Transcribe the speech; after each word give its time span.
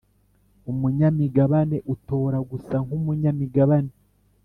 Umunyamigabane 0.71 1.77
utora 1.93 2.37
gusa 2.49 2.75
nk 2.85 2.91
umunyamigabane 2.97 3.93